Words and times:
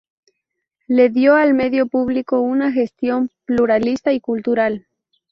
Le 0.87 1.09
dio 1.11 1.35
al 1.35 1.53
medio 1.53 1.85
publicó 1.85 2.41
una 2.41 2.71
gestión 2.71 3.29
pluralista 3.45 4.11
y 4.11 4.19
cultural. 4.19 4.87